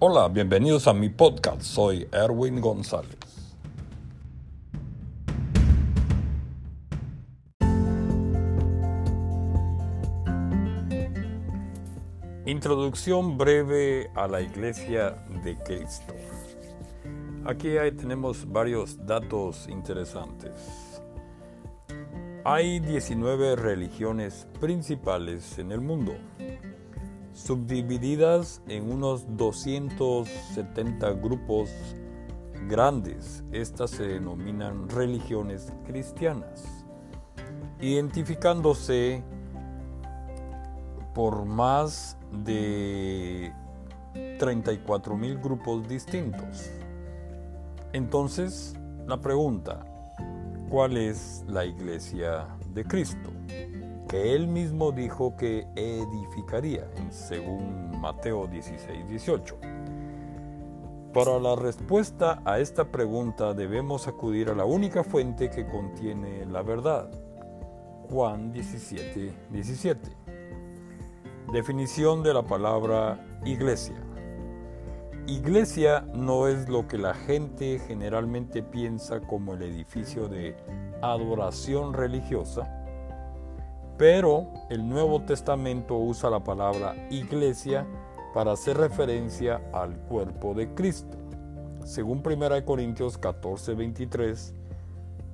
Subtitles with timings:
[0.00, 1.60] Hola, bienvenidos a mi podcast.
[1.62, 3.18] Soy Erwin González.
[12.46, 16.14] Introducción breve a la Iglesia de Cristo.
[17.44, 21.02] Aquí tenemos varios datos interesantes.
[22.44, 26.14] Hay 19 religiones principales en el mundo
[27.38, 31.70] subdivididas en unos 270 grupos
[32.68, 33.44] grandes.
[33.52, 36.84] Estas se denominan religiones cristianas,
[37.80, 39.22] identificándose
[41.14, 43.52] por más de
[44.38, 46.70] 34 mil grupos distintos.
[47.92, 48.74] Entonces,
[49.06, 49.84] la pregunta,
[50.68, 53.30] ¿cuál es la iglesia de Cristo?
[54.08, 59.56] Que él mismo dijo que edificaría, según Mateo 16, 18.
[61.12, 66.62] Para la respuesta a esta pregunta debemos acudir a la única fuente que contiene la
[66.62, 67.10] verdad,
[68.08, 70.10] Juan 17, 17.
[71.52, 73.96] Definición de la palabra iglesia.
[75.26, 80.56] Iglesia no es lo que la gente generalmente piensa como el edificio de
[81.02, 82.87] adoración religiosa,
[83.98, 87.84] pero el Nuevo Testamento usa la palabra iglesia
[88.32, 91.18] para hacer referencia al cuerpo de Cristo,
[91.84, 94.54] según 1 Corintios 14, 23,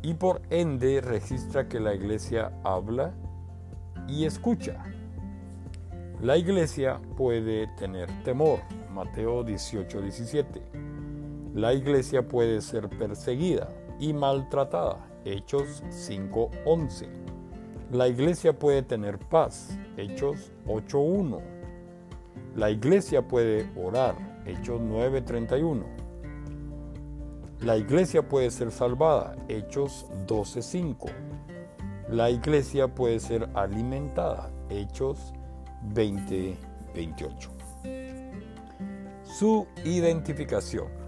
[0.00, 3.12] y por ende registra que la iglesia habla
[4.08, 4.82] y escucha.
[6.22, 10.62] La iglesia puede tener temor, Mateo 18, 17.
[11.54, 13.68] La iglesia puede ser perseguida
[14.00, 17.23] y maltratada, Hechos 5, 11
[17.94, 21.40] la iglesia puede tener paz, Hechos 8.1.
[22.56, 25.84] La iglesia puede orar, Hechos 9.31.
[27.60, 31.08] La iglesia puede ser salvada, Hechos 12.5.
[32.08, 35.32] La iglesia puede ser alimentada, Hechos
[35.94, 37.48] 20.28.
[39.22, 41.03] Su identificación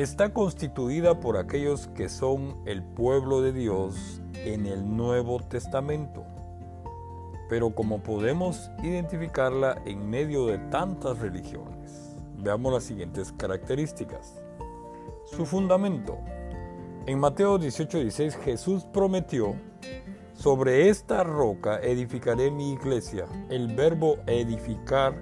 [0.00, 6.24] está constituida por aquellos que son el pueblo de Dios en el Nuevo Testamento.
[7.50, 14.42] Pero como podemos identificarla en medio de tantas religiones, veamos las siguientes características.
[15.26, 16.18] Su fundamento.
[17.06, 19.54] En Mateo 18:16 Jesús prometió,
[20.32, 23.26] sobre esta roca edificaré mi iglesia.
[23.50, 25.14] El verbo edificar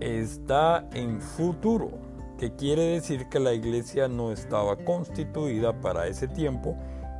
[0.00, 2.05] está en futuro,
[2.38, 6.76] que quiere decir que la iglesia no estaba constituida para ese tiempo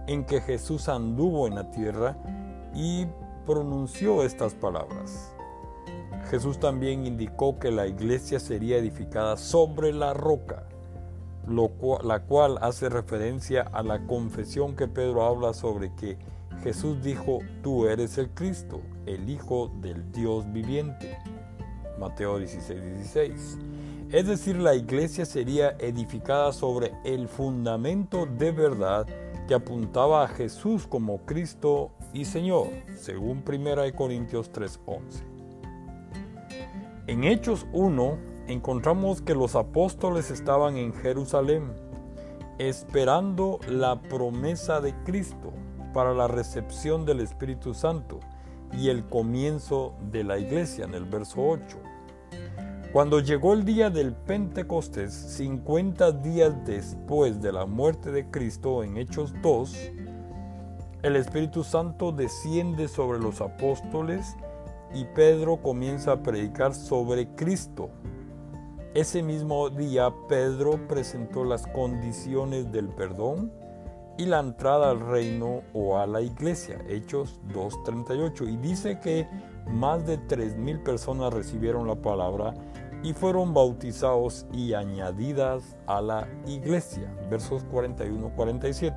[0.07, 2.17] en que Jesús anduvo en la tierra
[2.75, 3.07] y
[3.47, 5.33] pronunció estas palabras.
[6.31, 10.65] Jesús también indicó que la iglesia sería edificada sobre la roca,
[11.47, 16.19] la cual hace referencia a la confesión que Pedro habla sobre que
[16.63, 21.17] Jesús dijo, tú eres el Cristo, el Hijo del Dios viviente.
[21.99, 23.59] Mateo 16, 16.
[24.13, 29.05] Es decir, la iglesia sería edificada sobre el fundamento de verdad
[29.49, 35.25] que apuntaba a Jesús como Cristo y Señor, según 1 Corintios 3:11.
[37.09, 41.73] En Hechos 1 encontramos que los apóstoles estaban en Jerusalén
[42.59, 45.53] esperando la promesa de Cristo
[45.93, 48.21] para la recepción del Espíritu Santo
[48.73, 51.96] y el comienzo de la iglesia en el verso 8.
[52.97, 58.97] Cuando llegó el día del Pentecostés, 50 días después de la muerte de Cristo en
[58.97, 59.93] Hechos 2,
[61.03, 64.35] el Espíritu Santo desciende sobre los apóstoles
[64.95, 67.91] y Pedro comienza a predicar sobre Cristo.
[68.95, 73.53] Ese mismo día Pedro presentó las condiciones del perdón
[74.17, 79.29] y la entrada al reino o a la iglesia, Hechos 2.38, y dice que
[79.67, 82.55] más de 3.000 personas recibieron la palabra
[83.03, 87.13] y fueron bautizados y añadidas a la iglesia.
[87.31, 88.93] Versos 41-47.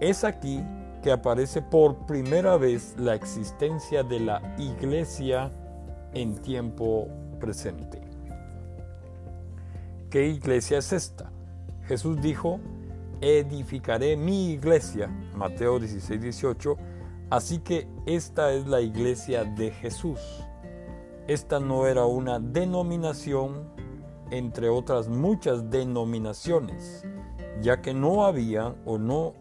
[0.00, 0.62] Es aquí
[1.02, 5.50] que aparece por primera vez la existencia de la iglesia
[6.14, 8.00] en tiempo presente.
[10.10, 11.30] ¿Qué iglesia es esta?
[11.86, 12.60] Jesús dijo,
[13.20, 16.76] edificaré mi iglesia, Mateo 16, 18,
[17.30, 20.20] así que esta es la iglesia de Jesús.
[21.26, 23.72] Esta no era una denominación
[24.30, 27.04] entre otras muchas denominaciones,
[27.62, 29.32] ya que no había o no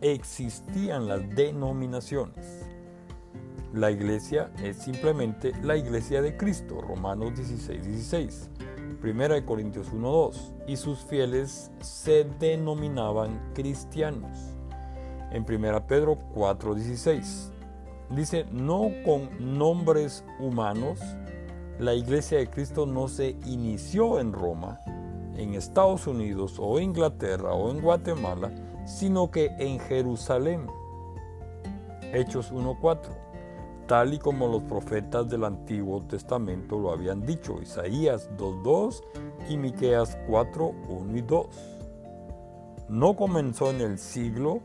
[0.00, 2.64] existían las denominaciones.
[3.74, 8.50] La iglesia es simplemente la iglesia de Cristo, Romanos 16, 16.
[9.02, 10.52] 1 Corintios 1, 2.
[10.68, 14.54] Y sus fieles se denominaban cristianos.
[15.32, 17.52] En 1 Pedro 4, 16.
[18.10, 21.00] Dice, no con nombres humanos,
[21.78, 24.80] la iglesia de Cristo no se inició en Roma,
[25.36, 28.50] en Estados Unidos o Inglaterra o en Guatemala,
[28.86, 30.66] sino que en Jerusalén.
[32.14, 33.00] Hechos 1.4,
[33.86, 39.02] tal y como los profetas del Antiguo Testamento lo habían dicho, Isaías 2.2
[39.50, 41.46] y Miqueas 4.1 y 2.
[42.88, 44.60] No comenzó en el siglo,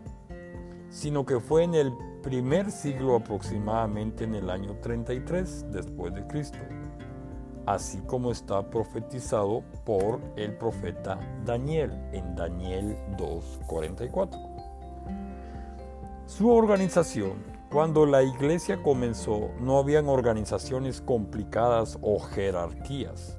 [0.90, 1.92] sino que fue en el
[2.22, 6.60] primer siglo aproximadamente en el año 33 después de Cristo
[7.74, 14.52] así como está profetizado por el profeta Daniel en Daniel 2.44.
[16.26, 23.38] Su organización, cuando la iglesia comenzó, no habían organizaciones complicadas o jerarquías.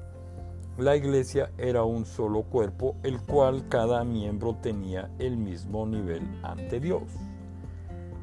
[0.79, 6.81] La iglesia era un solo cuerpo, el cual cada miembro tenía el mismo nivel ante
[6.81, 7.03] Dios.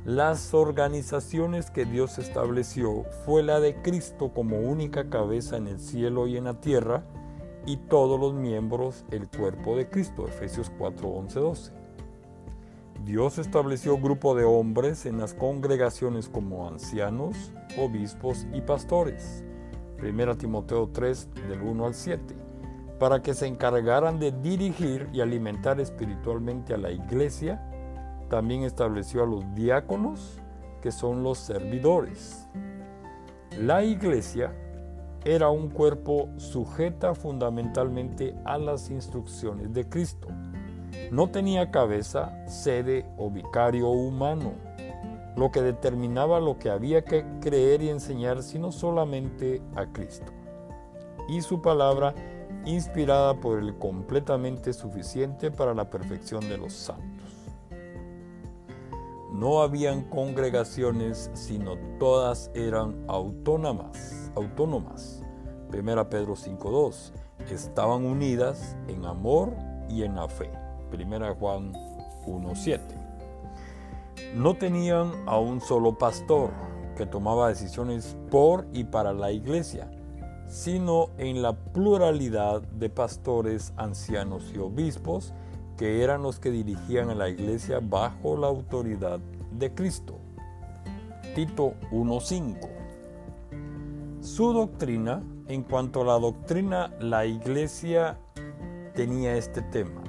[0.09, 6.25] Las organizaciones que Dios estableció fue la de Cristo como única cabeza en el cielo
[6.25, 7.03] y en la tierra
[7.67, 11.71] y todos los miembros el cuerpo de Cristo, Efesios 4, 11, 12.
[13.05, 19.43] Dios estableció grupo de hombres en las congregaciones como ancianos, obispos y pastores,
[20.01, 22.35] 1 Timoteo 3 del 1 al 7,
[22.97, 27.68] para que se encargaran de dirigir y alimentar espiritualmente a la iglesia
[28.29, 30.39] también estableció a los diáconos,
[30.81, 32.47] que son los servidores.
[33.57, 34.53] La iglesia
[35.25, 40.29] era un cuerpo sujeta fundamentalmente a las instrucciones de Cristo.
[41.11, 44.53] No tenía cabeza, sede o vicario humano,
[45.35, 50.31] lo que determinaba lo que había que creer y enseñar, sino solamente a Cristo.
[51.27, 52.13] Y su palabra
[52.65, 57.18] inspirada por el completamente suficiente para la perfección de los santos
[59.31, 65.23] no habían congregaciones, sino todas eran autónomas, autónomas.
[65.71, 67.11] 1 Pedro 5.2.
[67.51, 69.53] Estaban unidas en amor
[69.87, 70.49] y en la fe.
[70.91, 71.73] 1 Juan
[72.25, 72.79] 1.7.
[74.35, 76.51] No tenían a un solo pastor
[76.95, 79.89] que tomaba decisiones por y para la iglesia,
[80.47, 85.33] sino en la pluralidad de pastores, ancianos y obispos
[85.79, 89.17] que eran los que dirigían a la iglesia bajo la autoridad
[89.53, 90.19] de Cristo.
[91.33, 92.67] Tito 1.5.
[94.19, 98.19] Su doctrina, en cuanto a la doctrina, la iglesia
[98.93, 100.01] tenía este tema.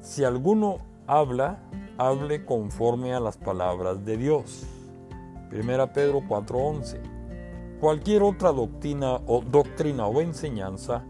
[0.00, 1.60] Si alguno habla,
[1.98, 4.66] hable conforme a las palabras de Dios.
[5.52, 6.98] 1 Pedro 4:11.
[7.78, 11.04] Cualquier otra doctrina o doctrina o enseñanza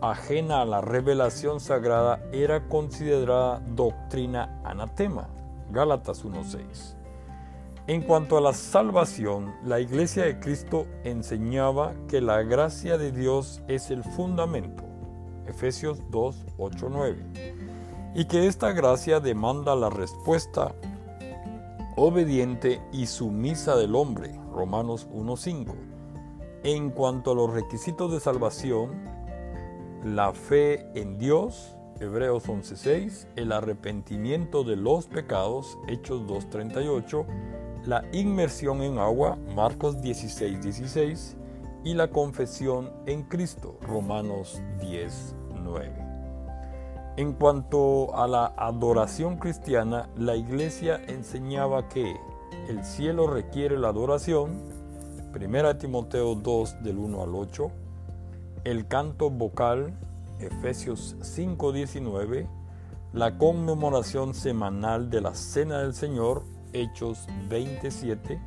[0.00, 5.28] ajena a la revelación sagrada era considerada doctrina anatema.
[5.70, 6.94] Gálatas 1.6.
[7.86, 13.62] En cuanto a la salvación, la Iglesia de Cristo enseñaba que la gracia de Dios
[13.66, 14.84] es el fundamento.
[15.46, 16.46] Efesios 2,
[16.90, 17.16] 9.
[18.14, 20.74] Y que esta gracia demanda la respuesta
[21.96, 24.38] obediente y sumisa del hombre.
[24.52, 25.74] Romanos 1.5.
[26.64, 29.17] En cuanto a los requisitos de salvación,
[30.04, 37.26] la fe en Dios, Hebreos 11:6, el arrepentimiento de los pecados, Hechos 2:38,
[37.84, 41.36] la inmersión en agua, Marcos 16:16,
[41.84, 46.04] y la confesión en Cristo, Romanos 10:9.
[47.16, 52.16] En cuanto a la adoración cristiana, la iglesia enseñaba que
[52.68, 54.62] el cielo requiere la adoración,
[55.32, 57.72] 1 Timoteo 2 del 1 al 8,
[58.68, 59.94] el canto vocal,
[60.40, 62.46] Efesios 5:19,
[63.14, 66.42] la conmemoración semanal de la Cena del Señor,
[66.74, 68.38] Hechos 27,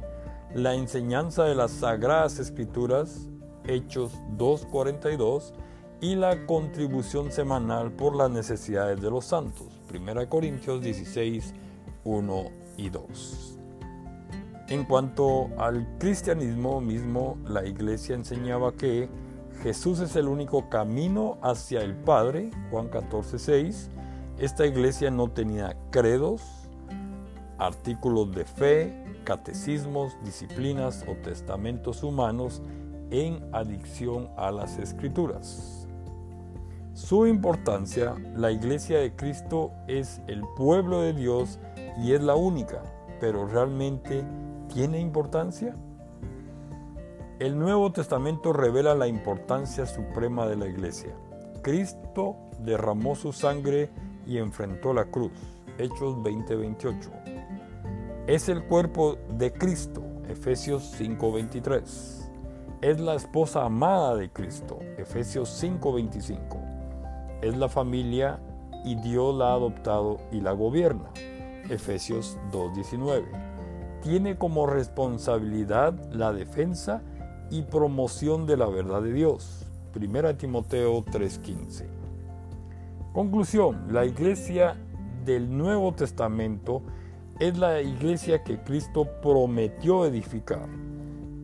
[0.54, 3.30] la enseñanza de las Sagradas Escrituras,
[3.66, 5.54] Hechos 2:42,
[6.01, 11.56] y la contribución semanal por las necesidades de los santos, 1 Corintios 16,
[12.04, 12.44] 1
[12.78, 13.58] y 2.
[14.68, 19.10] En cuanto al cristianismo mismo, la iglesia enseñaba que
[19.63, 23.89] Jesús es el único camino hacia el Padre, Juan 14, 6.
[24.39, 26.41] Esta iglesia no tenía credos,
[27.60, 32.63] artículos de fe, catecismos, disciplinas o testamentos humanos
[33.12, 35.88] en adicción a las escrituras.
[36.96, 41.60] Su importancia, la iglesia de Cristo es el pueblo de Dios
[42.00, 42.82] y es la única,
[43.20, 44.25] pero realmente
[44.74, 45.75] ¿tiene importancia?
[47.41, 51.10] El Nuevo Testamento revela la importancia suprema de la iglesia.
[51.63, 53.89] Cristo derramó su sangre
[54.27, 55.31] y enfrentó la cruz.
[55.79, 57.10] Hechos 20:28.
[58.27, 60.03] Es el cuerpo de Cristo.
[60.29, 62.29] Efesios 5:23.
[62.79, 64.77] Es la esposa amada de Cristo.
[65.00, 66.60] Efesios 5:25.
[67.41, 68.39] Es la familia
[68.86, 71.10] y Dios la ha adoptado y la gobierna.
[71.71, 73.25] Efesios 2:19.
[74.03, 77.01] Tiene como responsabilidad la defensa
[77.51, 79.67] y promoción de la verdad de Dios.
[79.93, 81.86] 1 Timoteo 3:15.
[83.13, 84.77] Conclusión, la iglesia
[85.25, 86.81] del Nuevo Testamento
[87.39, 90.70] es la iglesia que Cristo prometió edificar.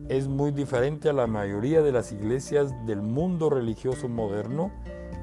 [0.08, 4.72] Es muy diferente a la mayoría de las iglesias del mundo religioso moderno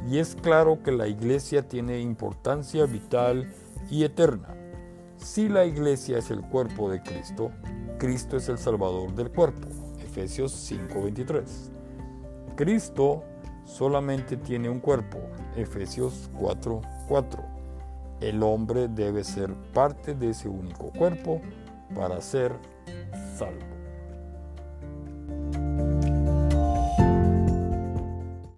[0.08, 3.51] y es claro que la iglesia tiene importancia vital
[3.89, 4.56] y eterna.
[5.18, 7.51] Si la iglesia es el cuerpo de Cristo,
[7.98, 9.85] Cristo es el Salvador del cuerpo.
[10.15, 11.72] Efesios 5:23.
[12.55, 13.24] Cristo
[13.65, 15.17] solamente tiene un cuerpo.
[15.57, 17.43] Efesios 4:4.
[18.22, 21.41] El hombre debe ser parte de ese único cuerpo
[21.93, 22.53] para ser
[23.38, 23.75] salvo.